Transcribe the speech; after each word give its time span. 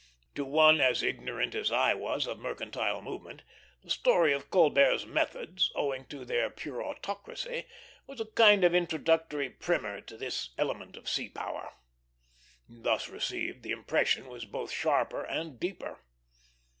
To 0.33 0.43
one 0.43 0.81
as 0.81 1.03
ignorant 1.03 1.53
as 1.53 1.71
I 1.71 1.93
was 1.93 2.25
of 2.25 2.39
mercantile 2.39 3.03
movement, 3.03 3.43
the 3.83 3.91
story 3.91 4.33
of 4.33 4.49
Colbert's 4.49 5.05
methods, 5.05 5.71
owing 5.75 6.05
to 6.07 6.25
their 6.25 6.49
pure 6.49 6.83
autocracy, 6.83 7.67
was 8.07 8.19
a 8.19 8.25
kind 8.25 8.63
of 8.63 8.73
introductory 8.73 9.51
primer 9.51 10.01
to 10.01 10.17
this 10.17 10.55
element 10.57 10.97
of 10.97 11.07
sea 11.07 11.29
power. 11.29 11.73
Thus 12.67 13.09
received, 13.09 13.61
the 13.61 13.69
impression 13.73 14.27
was 14.27 14.43
both 14.45 14.71
sharper 14.71 15.21
and 15.23 15.59
deeper. 15.59 15.99